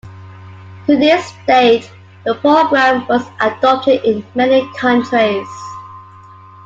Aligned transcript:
To 0.87 0.97
this 0.97 1.31
date, 1.45 1.87
the 2.25 2.33
program 2.33 3.05
was 3.05 3.21
adopted 3.39 4.03
in 4.03 4.25
many 4.33 4.67
countries. 4.75 5.47